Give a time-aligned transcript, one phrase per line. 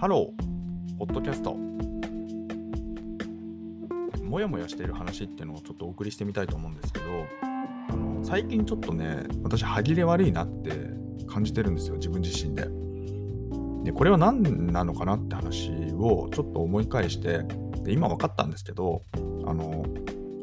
[0.00, 1.54] ハロー、ポッドキャスト。
[4.24, 7.04] もやもやしている話っていうのをちょっとお送りしてみたいと思うんですけど、
[7.90, 10.70] あの最近ちょっとね、私、歯切れ悪いなって
[11.26, 12.66] 感じてるんですよ、自分自身で。
[13.84, 17.42] で、これは何なのかなって話をちょっと思い返して、
[17.84, 19.02] で今分かったんですけど、
[19.44, 19.84] あの、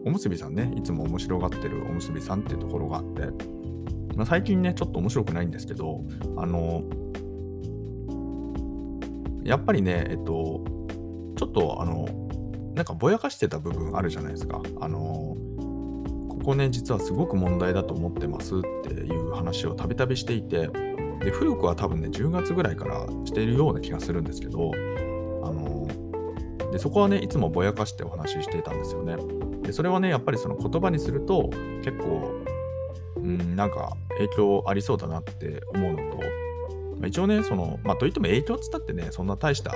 [0.05, 3.21] おむすびさんね、いつも面白がってるおむすびさんっていうところがあって、
[4.15, 6.04] まあ、最近ね、ちょっと面白くないんですけど、
[6.37, 6.83] あの、
[9.47, 10.61] やっぱりね、えっと、
[11.37, 12.06] ちょっとあの、
[12.75, 14.61] なんかぼやかしてた部分あるじゃないですか。
[14.82, 15.00] あの、
[16.29, 20.70] ここね、実はすごく問題だと思ってますっていう話をたびたびしていて、
[21.21, 24.71] で、古くは多分ね、10月ぐらいからしているような気がするんですけど、
[25.43, 25.87] あの、
[26.73, 29.15] で、そこはね、いつもぼやかしてお話ししていたんですよね。
[29.64, 31.50] で、それはね、やっぱりその言葉にすると、
[31.86, 32.34] 結構、
[33.16, 36.20] うん、なんか影響ありそうだなって思うのと、
[37.06, 39.72] 一応ね、その、まあ、といっても影響っつったってね、そんな大した、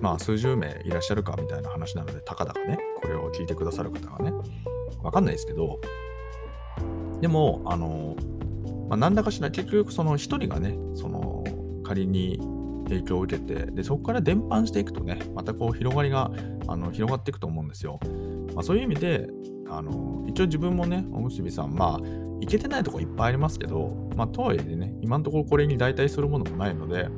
[0.00, 4.32] まあ、数十名いらっしゃるかみたいな話なので、たかだかね、これを聞いてくださる方がね、
[5.02, 5.80] わかんないですけど、
[7.20, 8.16] でも、あの、
[8.88, 11.44] まあ、なんだかしら、結局、その一人がね、その、
[11.84, 12.38] 仮に
[12.88, 16.30] 影響を受けて、で、そこから伝播していくとね、またこう、広がりが、
[16.66, 17.98] あの、広がっていくと思うんですよ。
[18.54, 19.28] まあ、そういう意味で、
[19.68, 27.08] あの、一応自分もね、おむすびさん、まあ、いけてないとこいっぱいありますけど、まあ、とはいえね、今のところこれに代替するものもないので、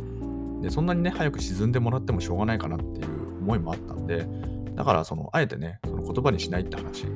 [0.62, 4.26] でそんなにね、早く沈んでもらってもしょうがないかなっていう思いもあったんで、
[4.74, 7.06] だから、その、あえてね、その言葉にしないって話。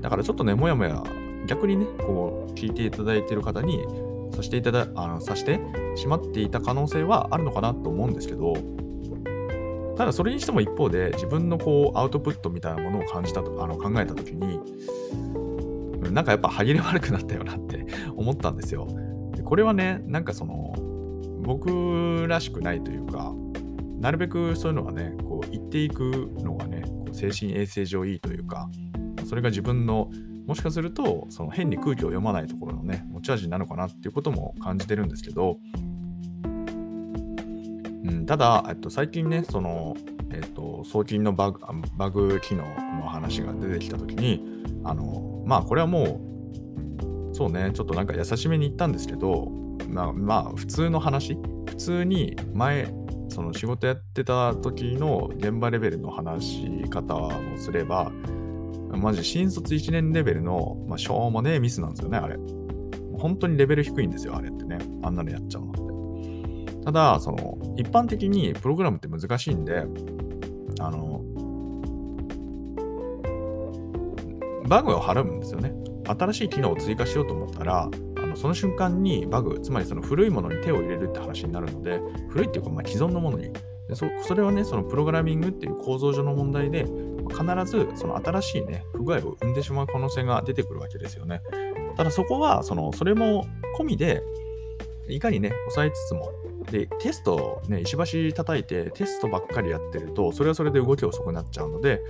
[0.00, 1.02] だからちょっとね、もやもや、
[1.46, 3.84] 逆にね、こう、聞いていただいてる方に、
[4.32, 5.60] さしていただ、あの、さして
[5.96, 8.54] しまっていた可能性はあるのかなと思うんですけど、
[10.00, 14.58] ただそれにしても一方で自分のこうアウトプットみたいなものを感じたとあの考えた時に
[16.10, 18.86] なんかやっぱ歯切れ悪くなったよなって 思ったんですよ。
[19.34, 20.74] でこれはね、なんかその、
[21.42, 23.34] 僕らしくないというか、
[23.98, 28.68] なるべくそういうのはね、こう言っていくのがね、こう精神衛生上いいというか、
[29.26, 30.10] それが自分の、
[30.46, 35.58] もしかすると、その変に空気を読まないところのね、持ち味なのかなっていうことも感じてるんですけど、
[38.04, 39.94] うん、ただ、えっと、最近ね、その、
[40.32, 41.60] えっと、送金のバグ
[41.96, 42.64] バグ機能
[42.98, 44.42] の話が出てきたときに、
[44.84, 46.20] あの、まあこれはも
[47.32, 49.50] う、そうね、ちょっとなんか優しめに言ったんですけど、
[49.88, 52.92] まあ、まあ、普通の話、普通に前、
[53.28, 58.12] その仕事やってた時の現場レベルの話し方をすれば、
[58.90, 62.36] マジ新卒1年レベルの、まあ、しょうもねえミスなんですよね、あれ。
[63.18, 64.78] 本当にレベル低いんですよ、あれってね。
[65.02, 66.84] あんなのやっちゃうのって。
[66.84, 69.84] ただ、その、一般的にプログラムって難しいんで、
[70.80, 71.19] あの、
[74.70, 75.74] バグを払うんですよね。
[76.06, 83.52] 新しい機能を追加しようと思ったら、あのその瞬間にバグ、つまりその古いものに手を入れるって話になるので、古いっていうかまあ既存のものに。
[83.88, 86.86] でそそれはね、そのプログラミングっていう構造上の問題で、
[87.30, 91.42] 必ずその新しいね、不具合を生んでしまう可能性が出てくるわけですよね。
[91.96, 93.44] ただそこは、その、それも
[93.76, 94.22] 込みで、
[95.08, 96.30] いかにね、抑えつつも、
[96.70, 97.96] で、テストね、石
[98.30, 102.00] 橋叩いてテストばっかりやってると、それはそれで動き遅くなっちゃうので、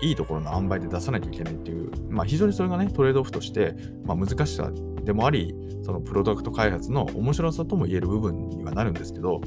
[0.00, 4.70] いいところの塩梅で出さなきゃいけないっていう、まあ非常にそれがね、トレードオフとして、まあ難しさ
[5.02, 9.40] でもあり、そのプロダクト開発の面白さとも言える部分にはなるんですけど、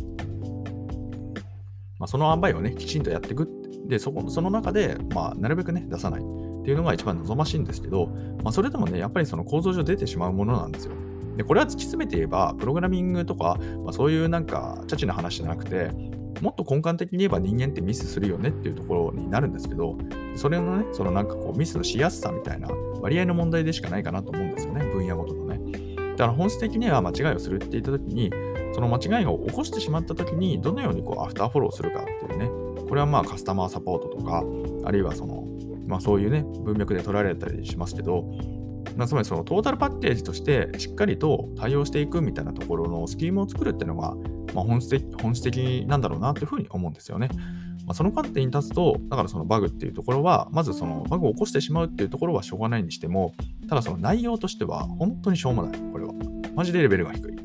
[1.97, 3.47] まあその塩梅をね、きちんとやっていく。
[3.88, 8.07] で、そこ、その中で、まあなるべくね、出さないっていうのが一番望ましいんですけど、
[8.44, 10.94] まあそれでもね、やっぱりその構造上出てしまうものなんですよ。
[11.36, 15.92] で、これは突き詰めて言えば、プログラミングとか、まあ、そういうなんか、チャチな話じゃなくて、
[16.42, 19.97] もっと根幹的に言えば人間ってミスするよねっていうところになるんですけど、
[20.36, 22.69] それのね、そのなんかこうミスのしやすさみたいな
[23.02, 25.59] 割合の問題でしかないかなと思うんですよね、分野ごとのね。
[26.12, 28.31] だから本質的には間違いをするって言ったときに、
[28.74, 32.50] その間違いを起こしてしまったときに、どのようにこうアフターフォローするかっていうね、
[32.88, 34.44] これはまあカスタマーサポートとか、
[34.86, 35.46] あるいはその、
[35.88, 38.25] まあそういうね、文脈で取られたりしますけど、
[38.96, 44.16] まあ、つまりそのトータルパッケージとしてしっかりと対応していくみたいなところのスキームを作るっていうのが、
[44.54, 47.30] まあ、本質的本質的なんだろうなというふうに思うんですよね。
[47.86, 53.33] まあ、その観点に立つと、だからそのバグっていうところは、まずそのバグを起こしてしまうっていうところはしょうがないにしても、
[53.68, 56.13] ただその内容としては本当にしょうもない、これは。
[56.56, 57.36] マジでレベルが低い。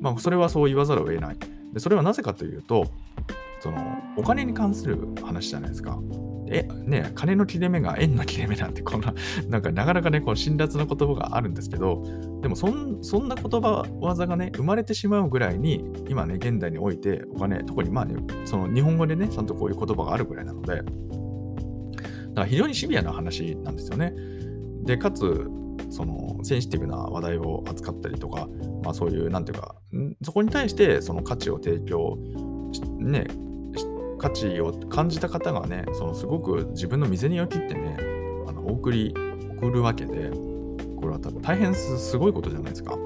[0.00, 1.36] まあ、それはそう言わざるを得ない。
[1.72, 2.86] でそれはなぜかというと、
[3.60, 5.98] そのお金に関する話じゃないですか。
[6.48, 9.14] え、ね、金の切れ目が円の切れ目なんて、こんな、
[9.48, 12.02] なんかなかなかね、この辛辣な言葉があるんですけど、
[12.42, 20.84] でもそんそんな言葉技がね、生まれてしまうぐらいに、今ね、現代においてお金、特にまあね、その日本語でね、ちゃんとこういう言葉があるぐらいなので、だか
[22.40, 24.14] ら非常にシビアな話なんですよね。
[24.84, 25.48] で、かつ、
[25.90, 28.48] そのセンシティブな話題を扱ったりとか、
[28.82, 29.76] まあそういう、なんていうか、
[30.22, 32.18] そこに対してその価値を提供
[32.98, 33.26] ね、
[34.24, 37.98] 価値を感じた方がね、そのすごく自分の身銭を切ってね、
[38.48, 39.14] あのお送り、
[39.58, 40.30] 送るわけで、
[40.96, 42.96] これは大変すごいことじゃないですか。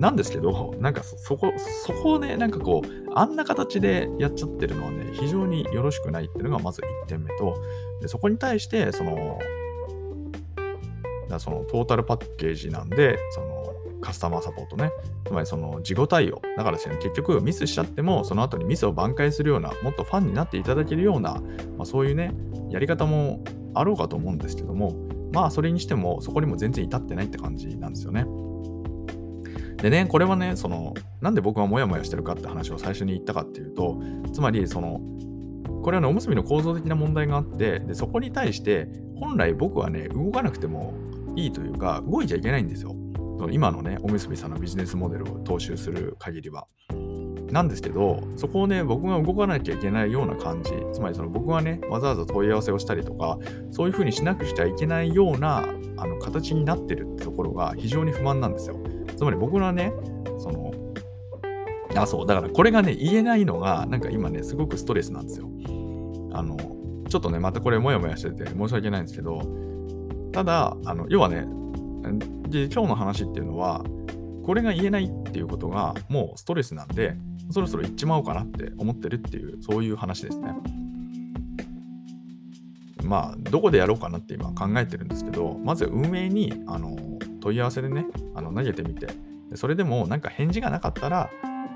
[0.00, 1.52] なんですけど、なんかそこ、
[1.84, 7.62] そこをね、なんかこう、あんな形でやっちゃってるのはね、非常によろしくないっていうのがまず1点目と、
[8.02, 9.38] でそこに対して、その、
[11.28, 13.75] だそのトータルパッケージなんで、その
[14.06, 14.92] カスタマーサポートね、
[15.26, 16.40] つまりその事後対応。
[16.56, 21.42] だからですね、結局ミスしちゃっても、その後にミスを挽回するような、もっとファンになっていただけるような、
[21.76, 22.32] まあ、そういうね、
[22.70, 23.42] やり方も
[23.74, 24.94] あろうかと思うんですけども、
[25.32, 28.26] まあそれにしても、そこにも全然至ってないって感じなんですよね。
[29.82, 34.00] でね、これはね、その、なんで僕はモヤモヤしてるかって話を最初に言ったかっていうと、
[34.32, 35.00] つまり、その、
[35.82, 38.88] これはね、おむすびの構造的な問題があって、でそこに対して、
[39.18, 40.94] 本来僕はね、動かなくても
[41.34, 42.94] いいというか、動いちゃいけないんですよ。
[43.50, 46.66] 今のね、おむすびさんのビジネスモデルを踏襲する限りは。
[47.50, 53.38] なんですけど、そこをね、僕が動かなきゃいけないような感じ、つまりその僕がね、わざわざ問い合わせをしたりとか、
[53.70, 55.64] そういうふうにしなくちゃいけないような
[55.96, 58.76] あの形になってるってところが非常に不満なんですよ。
[59.16, 59.92] つまり僕はね、
[60.38, 60.72] その、
[61.94, 65.48] あ、そう、だからこれがね、言えないのが、なんか今ね、すごくストレスなんですよ。
[66.32, 66.56] あの、
[67.08, 69.40] ちょっとね、またこれもやもやしてて申し訳ないんですけど、
[70.32, 71.46] ただ、あの要はね、
[72.48, 73.84] で、今日の話っていうのは、
[74.44, 77.16] これが言えないっていうことがもうストレスなんで、
[77.50, 80.54] そろそろ言っちまおうかなって思ってるっていう、そういう話ですね。
[83.02, 86.96] まあ、どこでやろうかなって今考えてるんですけど、まず運営にあの
[87.40, 89.08] 問い合わせでね、あの投げてみて、
[89.54, 91.30] それでもなんか返事がなかったら、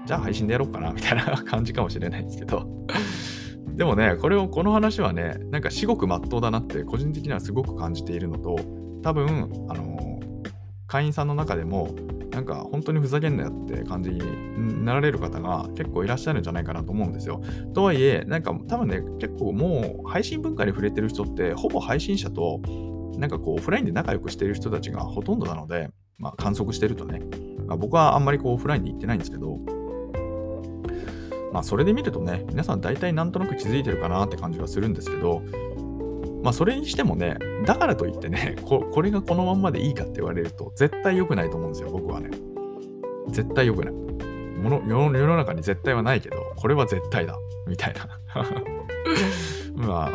[0.06, 2.66] じゃあ配信でやろうかなみたいな 感じかもしれないですけど、
[3.76, 8.56] でもね、これを、この話はね、なんか至極真っ当だなって個人的にはすごく感じているのと、
[9.02, 10.09] 多分、あの
[10.90, 11.94] 会員さんの中でも、
[12.32, 17.40] なんか本当にふざけんなよって感じになられる方が結構いらっしゃるんじゃないかなと思うんですよ。
[17.74, 22.60] とはいえ、なんか多分ね、結構もう配信文化に触れてる人って、ほぼ配信者と
[23.18, 27.22] なんかこうオフラインで仲良くしてる人たちがほとんどなので、まあ観測してるとね、
[27.68, 29.58] まあ、僕はあんまりこうオフラインに行ってないんですけど、
[31.52, 35.42] まあそれで見るとね、皆さん大体なんとなく気づいてるかなって感じはするんですけど、
[36.42, 42.30] まあそれにしてもね、だからといってねこ、これがこのまんまでいいかって言われると、絶対良くないと思うんですよ、僕はね。
[43.28, 43.94] 絶対良くない。
[43.94, 47.36] もの世の中に絶対はないけど、これは絶対だ。
[47.66, 48.08] みたいな。
[49.74, 50.10] まあ、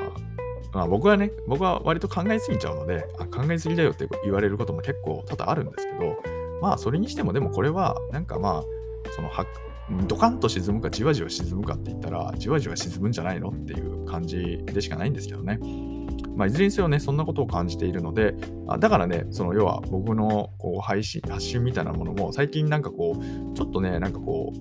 [0.73, 6.17] まあ僕はね、僕は割と考えすぎちゃうので、あ考えすぎだよって言われることも結構多々あるんですけど、
[6.61, 8.63] まあそれにしてもでもこれは、なんかまあ、
[9.15, 9.29] その
[10.07, 15.59] ドカンと沈むかじわじわ沈むかって言ったら、じわじわ沈むんじゃないのっていう感じでしかないんですけどね。
[16.35, 18.35] まあ、いずれにせよね、そんなことを感じているので、
[18.67, 24.59] あだからね、その要は僕のこう配信、発信みたいなものも最近なんかこう、ちょっとね、なんかこう、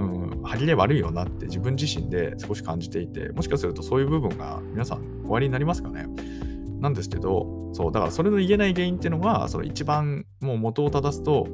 [0.00, 6.06] ん、歯切れ悪いよなって自分自身で少し感じていて、もしかするとそういう部分が皆さん終わりになりますかね。
[6.80, 11.46] なんですけど、そう、だからそれの言えない原因っていうのが、その一番もう元を正すと、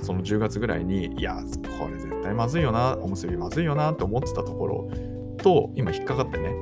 [0.00, 1.36] その10月ぐらいに、いや、
[1.78, 4.90] これ絶対まずいよな、おむすびまずいよなって思ってたところ
[5.38, 6.54] と、今引っかかってね、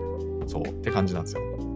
[0.47, 1.72] そうって感じなんですよ。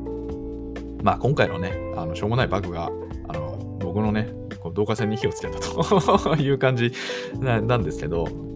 [1.03, 2.91] まあ、今回のね、あのしょうもないバグが、
[3.29, 4.29] あの僕のね、
[4.61, 6.93] こう導火線に火をつけたと いう感じ
[7.41, 8.47] なんですけど、うん、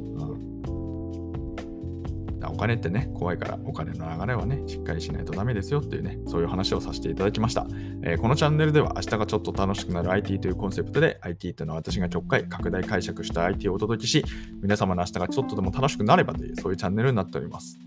[2.47, 7.67] お金ってね、怖いから、お金の流れはね、しっかりしないとダメですよっていうね、そういう話をさせていただきました。
[8.03, 14.25] えー、このチャンネルでは、明日がちょっと楽しくなる IT というコンセプトで、IT というのは私が直回、拡大解釈した IT をお届けし、
[14.63, 17.79] 皆様の明日がちょっとでも楽しくなればという、そういうチャンネルになっております。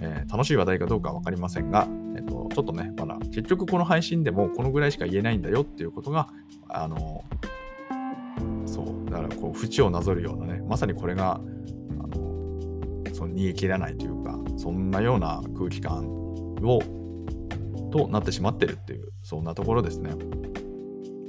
[0.00, 6.28] えー、楽しい話題かどうかは分かりませんが、えっと、ちょっとね、まだ結局この配信でもこのぐらいしか言えないんだよっていうことが、
[6.68, 7.24] あの、
[8.66, 11.40] そう、だからこう、縁をなぞるようなね、まさにこれが、
[12.00, 16.08] あの、その逃げ切らないというか、そんなような空気感
[16.62, 16.80] を、
[17.92, 20.10] となってしまってるっていう、そんなところですね。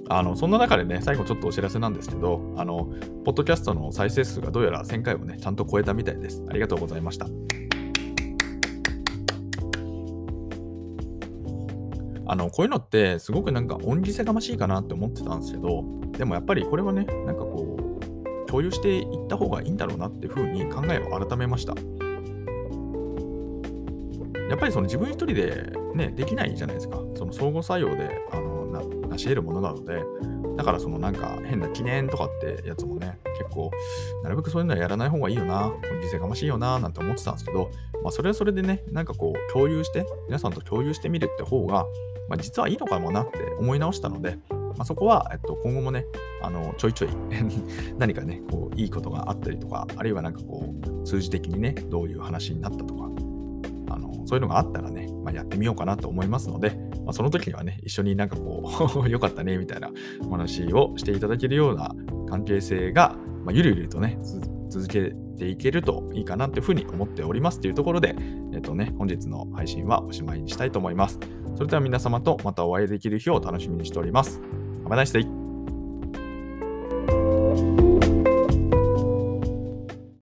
[0.09, 2.89] あの、そんな中でね、最後ちょっとお知らせなんですけど、あの、
[3.23, 6.43] ポッドキャストの再生数がどうやら1000回をね、ちゃんと超えたみたいです。
[6.49, 7.27] ありがとうございました。
[12.29, 15.83] あの、こういうのってすごくなんか恩着せがましいかなって思ってたんですけど、
[16.15, 21.73] でもやっぱりこれはね、なんかこう、共有していった方がいいんだろうなっていうふうに考えを改めました。
[24.47, 26.99] やっぱりその自分一人でね、できないじゃないですか。
[27.15, 30.03] その相互作用であのな成し得るものなので、
[30.69, 33.71] からそのなんか変な記念とかってやつもね、結構、
[34.23, 37.71] なるべくそういうのはやらない方がいいよな、犠牲がましいよな、なんて思ってたんですけど、
[38.03, 41.85] まあそれはそれでね、なんかこう共有して、皆さんと共有してみるって方が、
[42.29, 46.05] まあ、実はいいのかもなって思い直したので、まあ、そこは、えっと、今後もね、
[46.43, 47.09] あのちょいちょい
[47.97, 50.73] 何かね、こういいことがあったりとか、あるいはなんかこ
[51.03, 53.08] う、数字的にね、どういう話になったとか、
[54.29, 59.89] そういうのがあったらね、まあ、やってみようかなと思いますので、まあ、その時にはね、一緒になんかこう 良かったね、みたいな
[60.21, 61.95] お話をしていただけるような
[62.27, 64.19] 関係性が、まあ、ゆるゆるとね、
[64.69, 68.15] 続けていけるといいかなというふうに思っておりますというところで、
[68.53, 71.19] えっとね、本日の配信はおしまいにしたいと思います。
[71.55, 74.39] それでは皆様とまたお会いできる日を楽しみにしております。
[74.85, 75.38] Have a nice day!